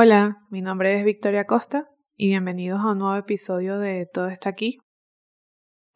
[0.00, 4.48] Hola, mi nombre es Victoria Costa y bienvenidos a un nuevo episodio de Todo está
[4.48, 4.78] aquí.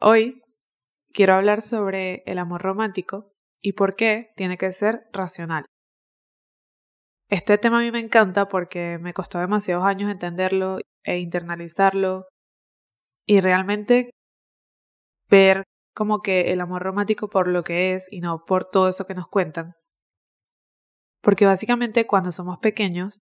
[0.01, 0.41] Hoy
[1.13, 5.67] quiero hablar sobre el amor romántico y por qué tiene que ser racional.
[7.29, 12.25] Este tema a mí me encanta porque me costó demasiados años entenderlo e internalizarlo
[13.25, 14.09] y realmente
[15.29, 15.63] ver
[15.95, 19.15] como que el amor romántico por lo que es y no por todo eso que
[19.15, 19.75] nos cuentan.
[21.21, 23.21] Porque básicamente cuando somos pequeños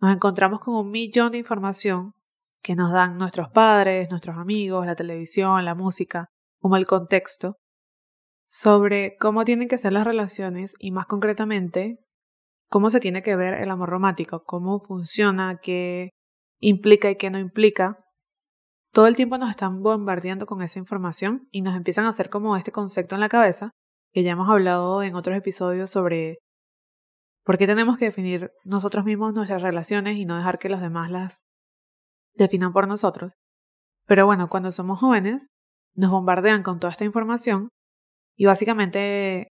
[0.00, 2.12] nos encontramos con un millón de información
[2.62, 6.28] que nos dan nuestros padres, nuestros amigos, la televisión, la música,
[6.60, 7.56] como el contexto,
[8.46, 11.98] sobre cómo tienen que ser las relaciones y más concretamente
[12.68, 16.10] cómo se tiene que ver el amor romántico, cómo funciona, qué
[16.60, 17.98] implica y qué no implica.
[18.92, 22.56] Todo el tiempo nos están bombardeando con esa información y nos empiezan a hacer como
[22.56, 23.72] este concepto en la cabeza,
[24.12, 26.38] que ya hemos hablado en otros episodios sobre
[27.48, 31.10] ¿Por qué tenemos que definir nosotros mismos nuestras relaciones y no dejar que los demás
[31.10, 31.40] las
[32.34, 33.32] definan por nosotros?
[34.04, 35.48] Pero bueno, cuando somos jóvenes,
[35.94, 37.70] nos bombardean con toda esta información
[38.36, 39.48] y básicamente,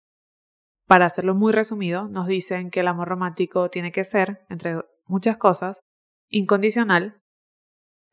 [0.87, 5.35] para hacerlo muy resumido, nos dicen que el amor romántico tiene que ser, entre muchas
[5.35, 5.81] cosas,
[6.29, 7.19] incondicional,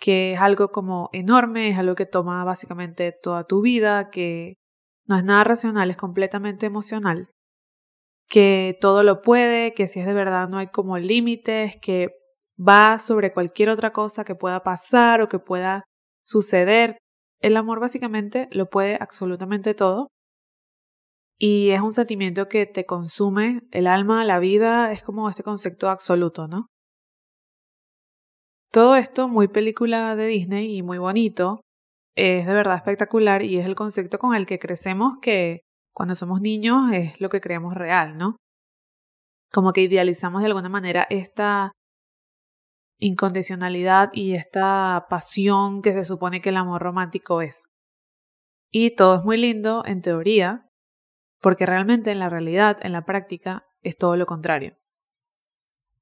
[0.00, 4.56] que es algo como enorme, es algo que toma básicamente toda tu vida, que
[5.06, 7.30] no es nada racional, es completamente emocional
[8.28, 12.08] que todo lo puede, que si es de verdad no hay como límites, que
[12.58, 15.84] va sobre cualquier otra cosa que pueda pasar o que pueda
[16.24, 16.98] suceder.
[17.40, 20.08] El amor básicamente lo puede absolutamente todo
[21.38, 25.88] y es un sentimiento que te consume el alma, la vida, es como este concepto
[25.88, 26.66] absoluto, ¿no?
[28.72, 31.60] Todo esto muy película de Disney y muy bonito,
[32.16, 35.60] es de verdad espectacular y es el concepto con el que crecemos que
[35.98, 38.36] cuando somos niños es lo que creemos real, ¿no?
[39.50, 41.72] Como que idealizamos de alguna manera esta
[43.00, 47.64] incondicionalidad y esta pasión que se supone que el amor romántico es.
[48.70, 50.70] Y todo es muy lindo en teoría,
[51.40, 54.76] porque realmente en la realidad, en la práctica, es todo lo contrario.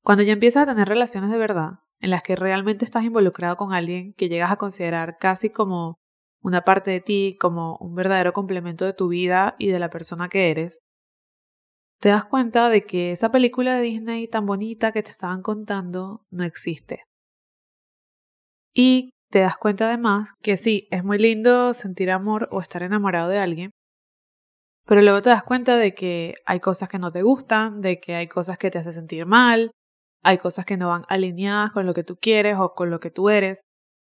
[0.03, 3.73] Cuando ya empiezas a tener relaciones de verdad, en las que realmente estás involucrado con
[3.73, 5.97] alguien que llegas a considerar casi como
[6.47, 10.29] una parte de ti como un verdadero complemento de tu vida y de la persona
[10.29, 10.85] que eres,
[12.01, 16.25] te das cuenta de que esa película de Disney tan bonita que te estaban contando
[16.31, 17.03] no existe.
[18.73, 23.29] Y te das cuenta además que sí, es muy lindo sentir amor o estar enamorado
[23.29, 23.71] de alguien,
[24.87, 28.15] pero luego te das cuenta de que hay cosas que no te gustan, de que
[28.15, 29.73] hay cosas que te hacen sentir mal,
[30.23, 33.11] hay cosas que no van alineadas con lo que tú quieres o con lo que
[33.11, 33.63] tú eres.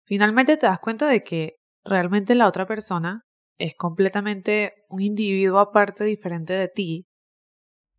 [0.05, 3.21] Finalmente te das cuenta de que realmente la otra persona
[3.59, 7.05] es completamente un individuo aparte diferente de ti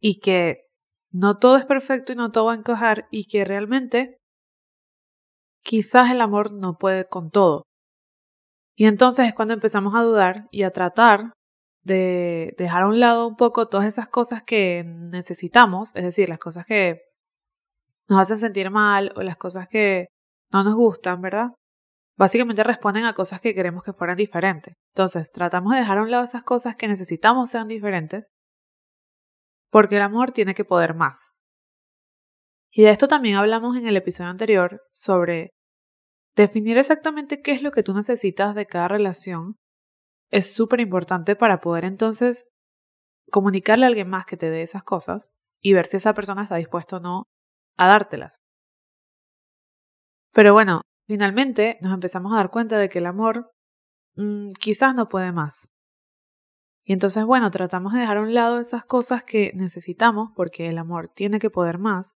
[0.00, 0.66] y que
[1.12, 4.16] no todo es perfecto y no todo va a encajar y que realmente
[5.62, 7.62] quizás el amor no puede con todo.
[8.76, 11.32] Y entonces es cuando empezamos a dudar y a tratar
[11.84, 16.38] de dejar a un lado un poco todas esas cosas que necesitamos, es decir, las
[16.38, 17.02] cosas que
[18.08, 20.06] nos hacen sentir mal o las cosas que
[20.52, 21.50] no nos gustan, ¿verdad?
[22.22, 24.76] Básicamente responden a cosas que queremos que fueran diferentes.
[24.94, 28.26] Entonces, tratamos de dejar a un lado esas cosas que necesitamos sean diferentes,
[29.72, 31.32] porque el amor tiene que poder más.
[32.70, 35.50] Y de esto también hablamos en el episodio anterior sobre
[36.36, 39.56] definir exactamente qué es lo que tú necesitas de cada relación.
[40.30, 42.46] Es súper importante para poder entonces
[43.32, 46.54] comunicarle a alguien más que te dé esas cosas y ver si esa persona está
[46.54, 47.24] dispuesta o no
[47.76, 48.36] a dártelas.
[50.32, 53.50] Pero bueno, Finalmente nos empezamos a dar cuenta de que el amor
[54.16, 55.72] mm, quizás no puede más.
[56.84, 60.78] Y entonces, bueno, tratamos de dejar a un lado esas cosas que necesitamos porque el
[60.78, 62.16] amor tiene que poder más,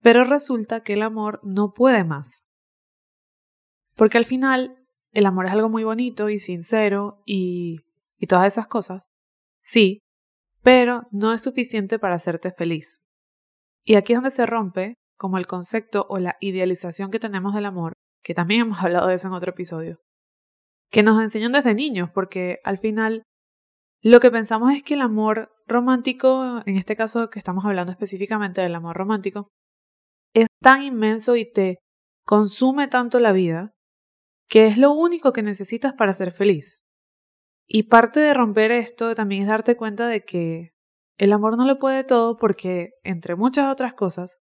[0.00, 2.42] pero resulta que el amor no puede más.
[3.94, 7.78] Porque al final el amor es algo muy bonito y sincero y,
[8.18, 9.08] y todas esas cosas,
[9.60, 10.00] sí,
[10.62, 13.02] pero no es suficiente para hacerte feliz.
[13.84, 17.66] Y aquí es donde se rompe como el concepto o la idealización que tenemos del
[17.66, 17.92] amor,
[18.22, 20.00] que también hemos hablado de eso en otro episodio,
[20.90, 23.22] que nos enseñan desde niños, porque al final
[24.02, 28.60] lo que pensamos es que el amor romántico, en este caso que estamos hablando específicamente
[28.60, 29.48] del amor romántico,
[30.34, 31.78] es tan inmenso y te
[32.24, 33.72] consume tanto la vida
[34.48, 36.82] que es lo único que necesitas para ser feliz.
[37.66, 40.70] Y parte de romper esto también es darte cuenta de que
[41.18, 44.38] el amor no lo puede todo porque, entre muchas otras cosas,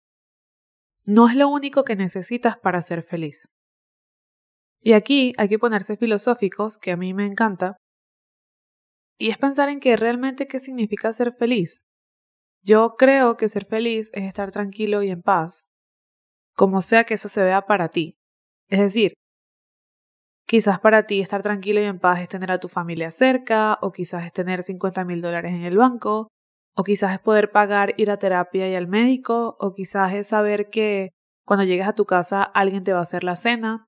[1.06, 3.48] no es lo único que necesitas para ser feliz.
[4.82, 7.78] Y aquí hay que ponerse filosóficos, que a mí me encanta,
[9.18, 11.84] y es pensar en que realmente qué significa ser feliz.
[12.62, 15.66] Yo creo que ser feliz es estar tranquilo y en paz,
[16.56, 18.18] como sea que eso se vea para ti.
[18.70, 19.14] Es decir,
[20.48, 23.92] quizás para ti estar tranquilo y en paz es tener a tu familia cerca, o
[23.92, 26.30] quizás es tener 50 mil dólares en el banco,
[26.76, 30.70] o quizás es poder pagar ir a terapia y al médico, o quizás es saber
[30.70, 31.12] que
[31.46, 33.86] cuando llegues a tu casa alguien te va a hacer la cena.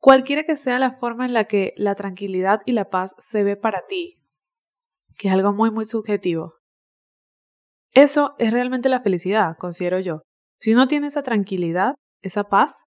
[0.00, 3.56] Cualquiera que sea la forma en la que la tranquilidad y la paz se ve
[3.56, 4.20] para ti,
[5.16, 6.54] que es algo muy muy subjetivo.
[7.92, 10.22] Eso es realmente la felicidad, considero yo.
[10.60, 12.86] Si uno tiene esa tranquilidad, esa paz,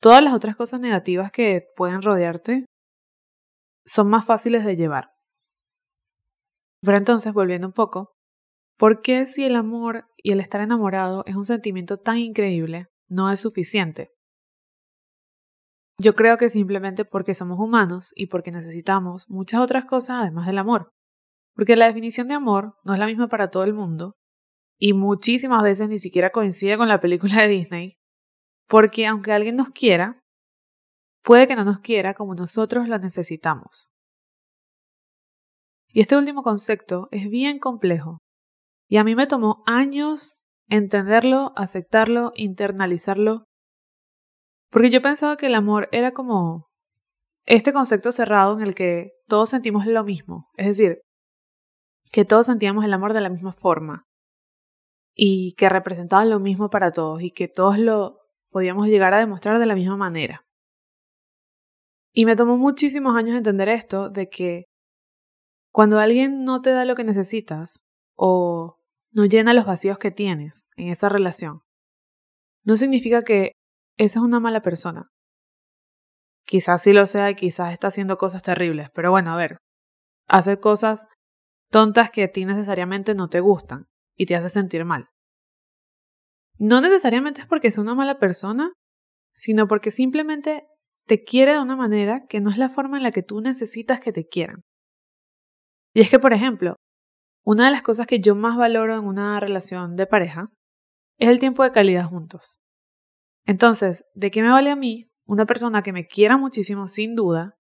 [0.00, 2.64] todas las otras cosas negativas que pueden rodearte
[3.84, 5.10] son más fáciles de llevar.
[6.80, 8.13] Pero entonces, volviendo un poco,
[8.76, 13.30] ¿por qué si el amor y el estar enamorado es un sentimiento tan increíble, no
[13.30, 14.10] es suficiente?
[15.98, 20.58] Yo creo que simplemente porque somos humanos y porque necesitamos muchas otras cosas además del
[20.58, 20.90] amor.
[21.54, 24.16] Porque la definición de amor no es la misma para todo el mundo
[24.78, 27.96] y muchísimas veces ni siquiera coincide con la película de Disney.
[28.66, 30.20] Porque aunque alguien nos quiera,
[31.22, 33.90] puede que no nos quiera como nosotros lo necesitamos.
[35.88, 38.18] Y este último concepto es bien complejo
[38.88, 43.44] y a mí me tomó años entenderlo, aceptarlo, internalizarlo,
[44.70, 46.68] porque yo pensaba que el amor era como
[47.46, 51.02] este concepto cerrado en el que todos sentimos lo mismo, es decir,
[52.10, 54.04] que todos sentíamos el amor de la misma forma
[55.14, 58.20] y que representaba lo mismo para todos y que todos lo
[58.50, 60.44] podíamos llegar a demostrar de la misma manera.
[62.12, 64.64] Y me tomó muchísimos años entender esto de que
[65.72, 67.82] cuando alguien no te da lo que necesitas
[68.14, 68.78] o
[69.10, 71.62] no llena los vacíos que tienes en esa relación,
[72.64, 73.52] no significa que
[73.96, 75.10] esa es una mala persona.
[76.46, 79.58] Quizás sí lo sea y quizás está haciendo cosas terribles, pero bueno, a ver,
[80.26, 81.06] hace cosas
[81.70, 83.86] tontas que a ti necesariamente no te gustan
[84.16, 85.08] y te hace sentir mal.
[86.58, 88.72] No necesariamente es porque es una mala persona,
[89.34, 90.66] sino porque simplemente
[91.06, 94.00] te quiere de una manera que no es la forma en la que tú necesitas
[94.00, 94.62] que te quieran.
[95.92, 96.76] Y es que, por ejemplo,
[97.44, 100.50] una de las cosas que yo más valoro en una relación de pareja
[101.18, 102.58] es el tiempo de calidad juntos.
[103.46, 107.56] Entonces, ¿de qué me vale a mí una persona que me quiera muchísimo sin duda,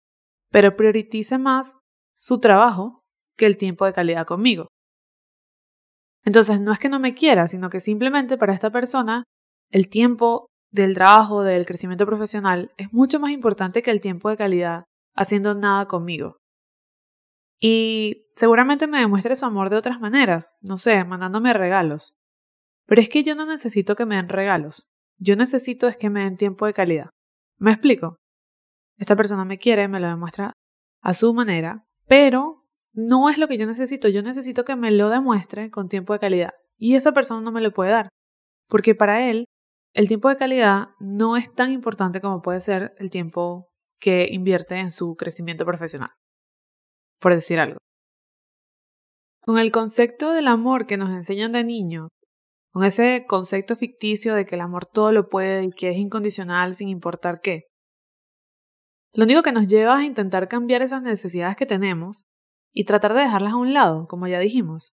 [0.50, 1.76] pero priorice más
[2.14, 3.04] su trabajo
[3.36, 4.69] que el tiempo de calidad conmigo.
[6.25, 9.25] Entonces, no es que no me quiera, sino que simplemente para esta persona
[9.70, 14.36] el tiempo del trabajo, del crecimiento profesional, es mucho más importante que el tiempo de
[14.36, 14.84] calidad
[15.14, 16.38] haciendo nada conmigo.
[17.60, 22.16] Y seguramente me demuestre su amor de otras maneras, no sé, mandándome regalos.
[22.87, 24.88] Pero es que yo no necesito que me den regalos.
[25.19, 27.10] Yo necesito es que me den tiempo de calidad.
[27.58, 28.16] ¿Me explico?
[28.96, 30.52] Esta persona me quiere, me lo demuestra
[31.00, 35.08] a su manera, pero no es lo que yo necesito, yo necesito que me lo
[35.08, 36.50] demuestre con tiempo de calidad.
[36.76, 38.08] Y esa persona no me lo puede dar,
[38.69, 39.44] porque para él
[39.94, 43.69] el tiempo de calidad no es tan importante como puede ser el tiempo
[44.00, 46.11] que invierte en su crecimiento profesional,
[47.20, 47.78] por decir algo.
[49.42, 52.08] Con el concepto del amor que nos enseñan de niño,
[52.72, 56.74] con ese concepto ficticio de que el amor todo lo puede y que es incondicional
[56.74, 57.68] sin importar qué,
[59.12, 62.26] lo único que nos lleva a intentar cambiar esas necesidades que tenemos
[62.72, 64.92] y tratar de dejarlas a un lado, como ya dijimos.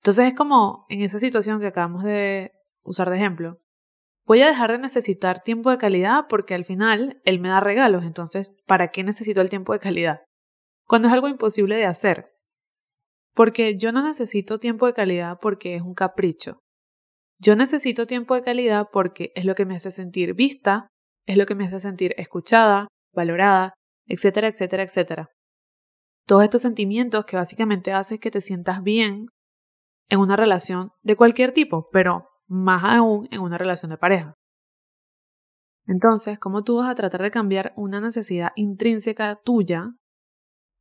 [0.00, 3.58] Entonces es como en esa situación que acabamos de usar de ejemplo.
[4.26, 8.04] Voy a dejar de necesitar tiempo de calidad porque al final él me da regalos,
[8.04, 10.20] entonces, ¿para qué necesito el tiempo de calidad?
[10.92, 12.34] Cuando es algo imposible de hacer.
[13.32, 16.58] Porque yo no necesito tiempo de calidad porque es un capricho.
[17.40, 20.88] Yo necesito tiempo de calidad porque es lo que me hace sentir vista,
[21.26, 23.72] es lo que me hace sentir escuchada, valorada,
[24.06, 25.30] etcétera, etcétera, etcétera
[26.26, 29.28] todos estos sentimientos que básicamente hacen que te sientas bien
[30.08, 34.34] en una relación de cualquier tipo, pero más aún en una relación de pareja.
[35.86, 39.94] Entonces, ¿cómo tú vas a tratar de cambiar una necesidad intrínseca tuya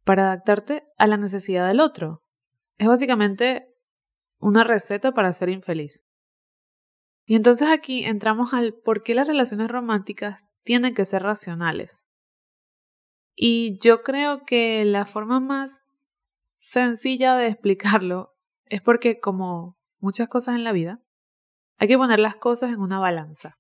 [0.03, 2.23] para adaptarte a la necesidad del otro?
[2.77, 3.67] Es básicamente
[4.39, 6.07] una receta para ser infeliz.
[7.25, 12.05] Y entonces aquí entramos al por qué las relaciones románticas tienen que ser racionales.
[13.35, 15.83] Y yo creo que la forma más
[16.57, 21.01] sencilla de explicarlo es porque como muchas cosas en la vida,
[21.77, 23.57] hay que poner las cosas en una balanza.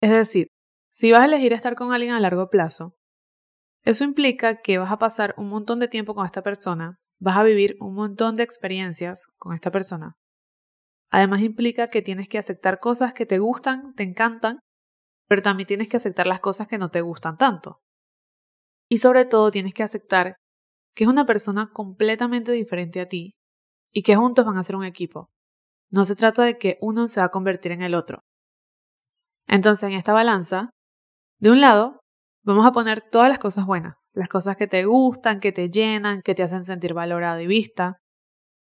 [0.00, 0.48] Es decir,
[0.90, 2.96] si vas a elegir estar con alguien a largo plazo,
[3.86, 7.44] eso implica que vas a pasar un montón de tiempo con esta persona, vas a
[7.44, 10.16] vivir un montón de experiencias con esta persona.
[11.08, 14.58] Además implica que tienes que aceptar cosas que te gustan, te encantan,
[15.28, 17.78] pero también tienes que aceptar las cosas que no te gustan tanto.
[18.90, 20.34] Y sobre todo tienes que aceptar
[20.96, 23.34] que es una persona completamente diferente a ti
[23.92, 25.28] y que juntos van a ser un equipo.
[25.92, 28.22] No se trata de que uno se va a convertir en el otro.
[29.46, 30.70] Entonces, en esta balanza,
[31.38, 32.00] de un lado,
[32.46, 36.22] vamos a poner todas las cosas buenas, las cosas que te gustan, que te llenan,
[36.22, 37.98] que te hacen sentir valorado y vista,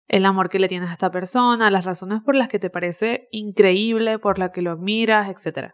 [0.08, 3.27] el amor que le tienes a esta persona, las razones por las que te parece
[3.32, 5.72] increíble, por las que lo admiras, etc.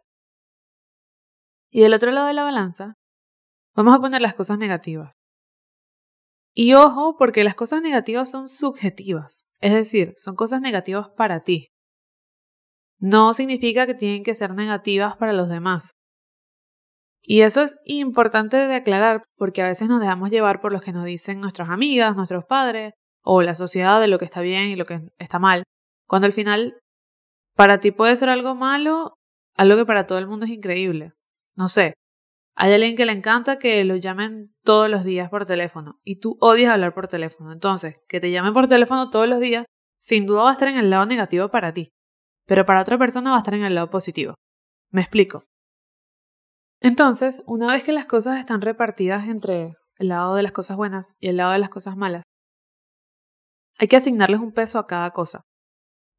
[1.69, 2.93] Y del otro lado de la balanza,
[3.75, 5.13] vamos a poner las cosas negativas.
[6.53, 11.67] Y ojo, porque las cosas negativas son subjetivas, es decir, son cosas negativas para ti.
[12.97, 15.98] No significa que tienen que ser negativas para los demás.
[17.31, 20.91] Y eso es importante de aclarar porque a veces nos dejamos llevar por lo que
[20.91, 24.75] nos dicen nuestras amigas, nuestros padres o la sociedad de lo que está bien y
[24.75, 25.61] lo que está mal,
[26.07, 26.79] cuando al final
[27.55, 29.13] para ti puede ser algo malo,
[29.55, 31.13] algo que para todo el mundo es increíble.
[31.55, 31.93] No sé,
[32.55, 36.35] hay alguien que le encanta que lo llamen todos los días por teléfono y tú
[36.41, 37.51] odias hablar por teléfono.
[37.51, 39.67] Entonces, que te llamen por teléfono todos los días,
[39.99, 41.89] sin duda va a estar en el lado negativo para ti,
[42.47, 44.33] pero para otra persona va a estar en el lado positivo.
[44.89, 45.48] Me explico.
[46.81, 51.15] Entonces, una vez que las cosas están repartidas entre el lado de las cosas buenas
[51.19, 52.23] y el lado de las cosas malas,
[53.77, 55.43] hay que asignarles un peso a cada cosa.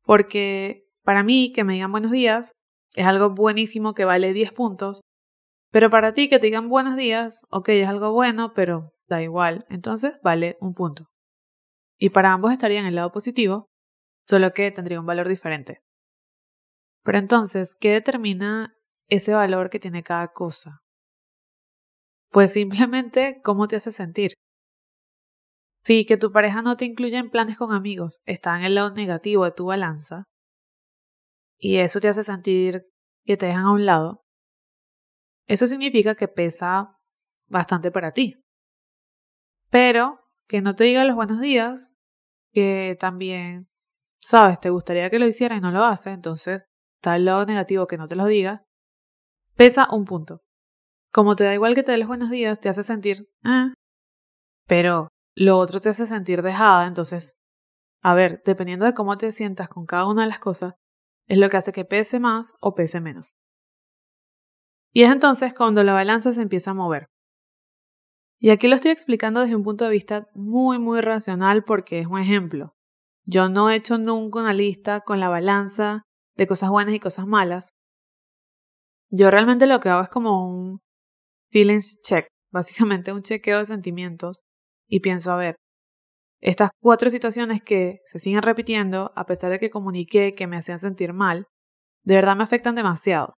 [0.04, 2.52] Porque para mí, que me digan buenos días
[2.94, 5.02] es algo buenísimo que vale 10 puntos,
[5.70, 9.64] pero para ti que te digan buenos días, ok, es algo bueno, pero da igual,
[9.68, 11.06] entonces vale un punto.
[11.98, 13.68] Y para ambos estaría en el lado positivo,
[14.26, 15.80] solo que tendría un valor diferente.
[17.04, 18.74] Pero entonces, ¿qué determina
[19.10, 20.80] ese valor que tiene cada cosa?
[22.30, 24.32] Pues simplemente cómo te hace sentir.
[25.82, 28.92] Si que tu pareja no te incluye en planes con amigos, está en el lado
[28.92, 30.24] negativo de tu balanza,
[31.58, 32.86] y eso te hace sentir
[33.24, 34.22] que te dejan a un lado,
[35.46, 36.96] eso significa que pesa
[37.48, 38.36] bastante para ti.
[39.68, 41.94] Pero que no te diga los buenos días,
[42.52, 43.68] que también,
[44.20, 46.64] sabes, te gustaría que lo hiciera y no lo hace, entonces
[46.96, 48.64] está el lado negativo que no te lo diga,
[49.60, 50.40] pesa un punto.
[51.12, 53.74] Como te da igual que te dé los buenos días, te hace sentir, ah,
[54.66, 57.32] pero lo otro te hace sentir dejada, entonces,
[58.00, 60.76] a ver, dependiendo de cómo te sientas con cada una de las cosas,
[61.26, 63.28] es lo que hace que pese más o pese menos.
[64.94, 67.08] Y es entonces cuando la balanza se empieza a mover.
[68.38, 72.06] Y aquí lo estoy explicando desde un punto de vista muy, muy racional porque es
[72.06, 72.72] un ejemplo.
[73.26, 77.26] Yo no he hecho nunca una lista con la balanza de cosas buenas y cosas
[77.26, 77.74] malas,
[79.10, 80.80] yo realmente lo que hago es como un
[81.50, 84.42] feelings check, básicamente un chequeo de sentimientos
[84.88, 85.56] y pienso, a ver,
[86.40, 90.78] estas cuatro situaciones que se siguen repitiendo, a pesar de que comuniqué que me hacían
[90.78, 91.46] sentir mal,
[92.02, 93.34] de verdad me afectan demasiado.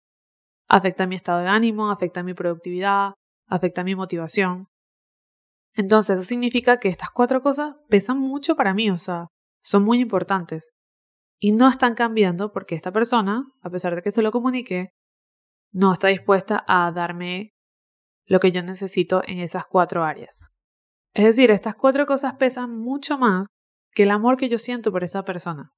[0.69, 3.15] Afecta mi estado de ánimo, afecta mi productividad,
[3.49, 4.69] afecta mi motivación.
[5.75, 9.27] Entonces, eso significa que estas cuatro cosas pesan mucho para mí, o sea,
[9.63, 10.73] son muy importantes.
[11.41, 14.91] Y no están cambiando porque esta persona, a pesar de que se lo comuniqué,
[15.73, 17.51] no está dispuesta a darme
[18.27, 20.45] lo que yo necesito en esas cuatro áreas.
[21.15, 23.49] Es decir, estas cuatro cosas pesan mucho más
[23.93, 25.73] que el amor que yo siento por esta persona.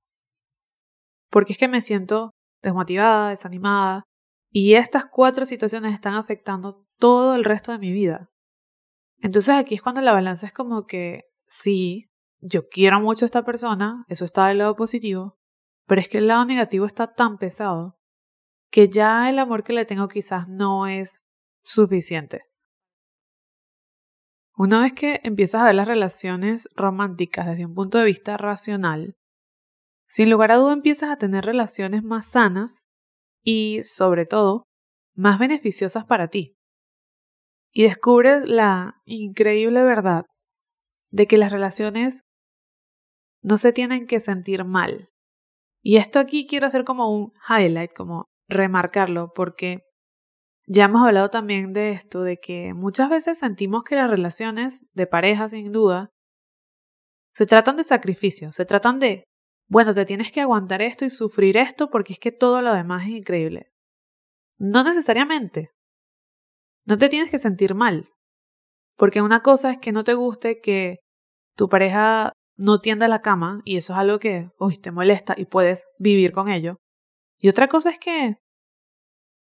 [1.30, 2.30] Porque es que me siento
[2.62, 4.04] desmotivada, desanimada,
[4.50, 8.28] y estas cuatro situaciones están afectando todo el resto de mi vida.
[9.18, 12.06] Entonces aquí es cuando la balanza es como que sí,
[12.40, 15.38] yo quiero mucho a esta persona, eso está del lado positivo,
[15.86, 17.96] pero es que el lado negativo está tan pesado
[18.75, 21.23] que ya el amor que le tengo quizás no es
[21.62, 22.43] suficiente.
[24.57, 29.14] Una vez que empiezas a ver las relaciones románticas desde un punto de vista racional,
[30.09, 32.81] sin lugar a duda empiezas a tener relaciones más sanas
[33.45, 34.64] y, sobre todo,
[35.14, 36.57] más beneficiosas para ti.
[37.71, 40.25] Y descubres la increíble verdad
[41.12, 42.23] de que las relaciones
[43.40, 45.11] no se tienen que sentir mal.
[45.81, 49.82] Y esto aquí quiero hacer como un highlight, como remarcarlo porque
[50.66, 55.06] ya hemos hablado también de esto, de que muchas veces sentimos que las relaciones de
[55.06, 56.10] pareja, sin duda,
[57.34, 59.24] se tratan de sacrificios, se tratan de,
[59.68, 63.02] bueno, te tienes que aguantar esto y sufrir esto porque es que todo lo demás
[63.02, 63.72] es increíble.
[64.58, 65.70] No necesariamente.
[66.86, 68.08] No te tienes que sentir mal.
[68.96, 70.98] Porque una cosa es que no te guste que
[71.56, 75.46] tu pareja no tienda la cama y eso es algo que, uy, te molesta y
[75.46, 76.76] puedes vivir con ello.
[77.38, 78.38] Y otra cosa es que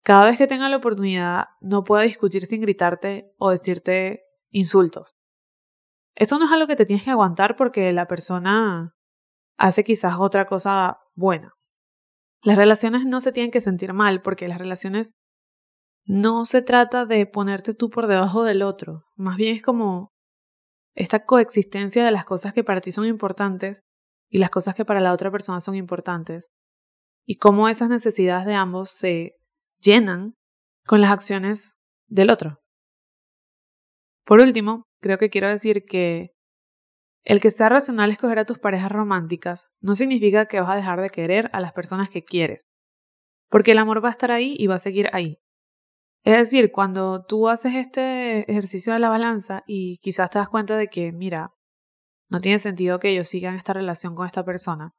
[0.03, 5.15] cada vez que tenga la oportunidad no pueda discutir sin gritarte o decirte insultos.
[6.15, 8.95] Eso no es algo que te tienes que aguantar porque la persona
[9.57, 11.53] hace quizás otra cosa buena.
[12.41, 15.13] Las relaciones no se tienen que sentir mal porque las relaciones
[16.05, 20.13] no se trata de ponerte tú por debajo del otro, más bien es como
[20.95, 23.83] esta coexistencia de las cosas que para ti son importantes
[24.29, 26.49] y las cosas que para la otra persona son importantes
[27.27, 29.35] y cómo esas necesidades de ambos se
[29.79, 30.35] llenan
[30.85, 31.75] con las acciones
[32.07, 32.59] del otro.
[34.25, 36.31] Por último, creo que quiero decir que
[37.25, 41.01] el que sea racional escoger a tus parejas románticas no significa que vas a dejar
[41.01, 42.65] de querer a las personas que quieres,
[43.49, 45.37] porque el amor va a estar ahí y va a seguir ahí.
[46.23, 50.77] Es decir, cuando tú haces este ejercicio de la balanza y quizás te das cuenta
[50.77, 51.51] de que, mira,
[52.29, 54.93] no tiene sentido que ellos sigan esta relación con esta persona,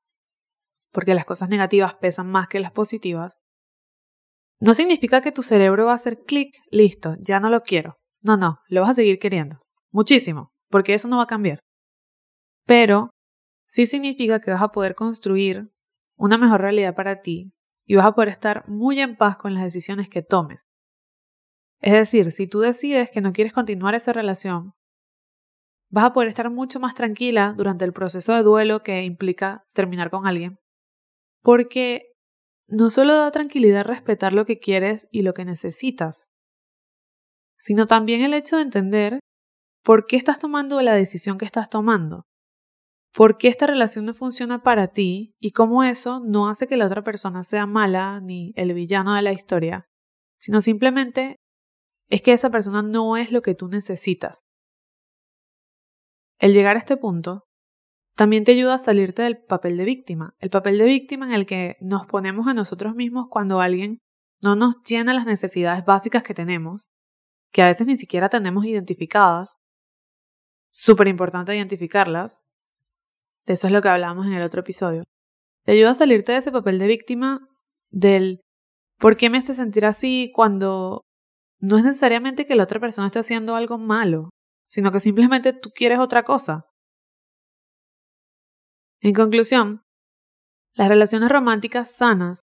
[0.98, 3.38] porque las cosas negativas pesan más que las positivas,
[4.58, 7.98] no significa que tu cerebro va a hacer clic, listo, ya no lo quiero.
[8.20, 9.60] No, no, lo vas a seguir queriendo.
[9.92, 11.60] Muchísimo, porque eso no va a cambiar.
[12.66, 13.10] Pero
[13.64, 15.70] sí significa que vas a poder construir
[16.16, 17.52] una mejor realidad para ti
[17.86, 20.66] y vas a poder estar muy en paz con las decisiones que tomes.
[21.80, 24.72] Es decir, si tú decides que no quieres continuar esa relación,
[25.90, 30.10] vas a poder estar mucho más tranquila durante el proceso de duelo que implica terminar
[30.10, 30.58] con alguien.
[31.48, 32.12] Porque
[32.68, 36.28] no solo da tranquilidad respetar lo que quieres y lo que necesitas,
[37.56, 39.20] sino también el hecho de entender
[39.82, 42.24] por qué estás tomando la decisión que estás tomando,
[43.14, 46.84] por qué esta relación no funciona para ti y cómo eso no hace que la
[46.84, 49.86] otra persona sea mala ni el villano de la historia,
[50.38, 51.36] sino simplemente
[52.10, 54.40] es que esa persona no es lo que tú necesitas.
[56.38, 57.47] El llegar a este punto
[58.18, 61.46] también te ayuda a salirte del papel de víctima, el papel de víctima en el
[61.46, 64.00] que nos ponemos a nosotros mismos cuando alguien
[64.42, 66.88] no nos llena las necesidades básicas que tenemos,
[67.52, 69.54] que a veces ni siquiera tenemos identificadas.
[70.68, 72.40] Súper importante identificarlas.
[73.46, 75.04] De eso es lo que hablábamos en el otro episodio.
[75.64, 77.46] Te ayuda a salirte de ese papel de víctima
[77.88, 78.40] del
[78.98, 81.02] ¿por qué me hace sentir así cuando
[81.60, 84.30] no es necesariamente que la otra persona esté haciendo algo malo,
[84.68, 86.67] sino que simplemente tú quieres otra cosa?
[89.00, 89.82] En conclusión,
[90.74, 92.40] las relaciones románticas sanas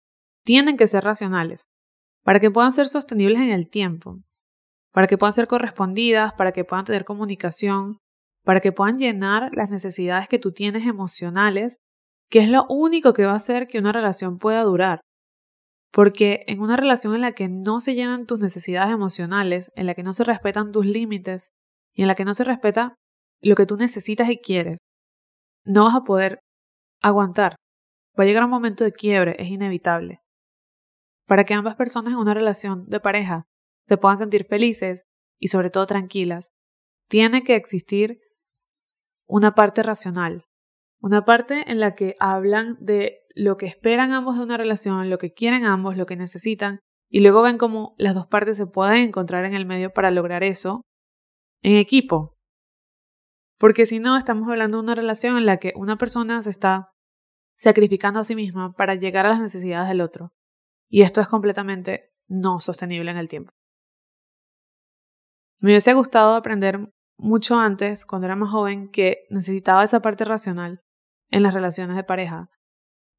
[0.44, 1.66] tienen que ser racionales,
[2.24, 4.20] para que puedan ser sostenibles en el tiempo,
[4.92, 8.00] para que puedan ser correspondidas, para que puedan tener comunicación,
[8.44, 11.78] para que puedan llenar las necesidades que tú tienes emocionales,
[12.30, 15.02] que es lo único que va a hacer que una relación pueda durar.
[15.92, 19.94] Porque en una relación en la que no se llenan tus necesidades emocionales, en la
[19.94, 21.52] que no se respetan tus límites
[21.94, 22.96] y en la que no se respeta
[23.42, 24.80] lo que tú necesitas y quieres,
[25.66, 26.40] no vas a poder
[27.02, 27.56] aguantar.
[28.18, 30.22] Va a llegar un momento de quiebre, es inevitable.
[31.28, 33.46] Para que ambas personas en una relación de pareja
[33.88, 35.04] se puedan sentir felices
[35.40, 36.52] y sobre todo tranquilas,
[37.10, 38.20] tiene que existir
[39.28, 40.46] una parte racional,
[41.02, 45.18] una parte en la que hablan de lo que esperan ambos de una relación, lo
[45.18, 49.04] que quieren ambos, lo que necesitan, y luego ven cómo las dos partes se pueden
[49.04, 50.82] encontrar en el medio para lograr eso
[51.62, 52.38] en equipo,
[53.62, 56.90] porque si no, estamos hablando de una relación en la que una persona se está
[57.56, 60.32] sacrificando a sí misma para llegar a las necesidades del otro.
[60.90, 63.52] Y esto es completamente no sostenible en el tiempo.
[65.60, 70.82] Me hubiese gustado aprender mucho antes, cuando era más joven, que necesitaba esa parte racional
[71.30, 72.50] en las relaciones de pareja.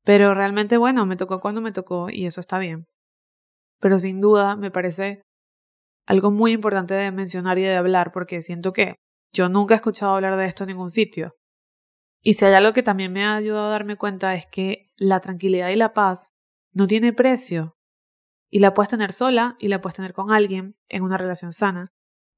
[0.03, 2.87] Pero realmente, bueno, me tocó cuando me tocó y eso está bien.
[3.79, 5.23] Pero sin duda me parece
[6.05, 8.97] algo muy importante de mencionar y de hablar porque siento que
[9.33, 11.35] yo nunca he escuchado hablar de esto en ningún sitio.
[12.21, 15.21] Y si hay algo que también me ha ayudado a darme cuenta es que la
[15.21, 16.33] tranquilidad y la paz
[16.73, 17.77] no tiene precio.
[18.49, 21.93] Y la puedes tener sola y la puedes tener con alguien en una relación sana.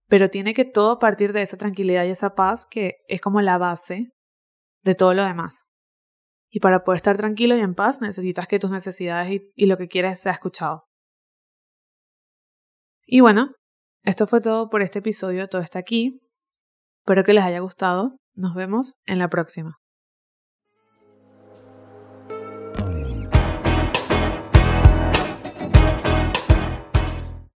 [0.09, 3.59] Pero tiene que todo partir de esa tranquilidad y esa paz que es como la
[3.59, 4.13] base
[4.83, 5.65] de todo lo demás.
[6.49, 9.77] Y para poder estar tranquilo y en paz necesitas que tus necesidades y, y lo
[9.77, 10.85] que quieres sea escuchado.
[13.07, 13.55] Y bueno,
[14.03, 16.24] esto fue todo por este episodio, todo está aquí.
[17.05, 18.17] Espero que les haya gustado.
[18.35, 19.79] Nos vemos en la próxima.